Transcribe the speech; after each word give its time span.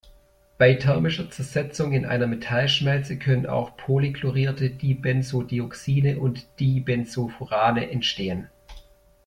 Bei 0.57 0.73
thermischer 0.73 1.29
Zersetzung 1.29 1.93
in 1.93 2.07
einer 2.07 2.25
Metallschmelze 2.25 3.19
können 3.19 3.45
auch 3.45 3.77
polychlorierte 3.77 4.71
Dibenzodioxine 4.71 6.19
und 6.19 6.47
Dibenzofurane 6.59 7.87
entstehen. 7.91 8.49